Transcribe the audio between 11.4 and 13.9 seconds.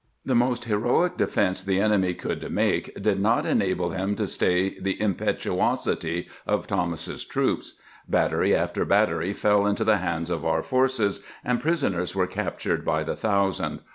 and pris oners were captured by the thousand.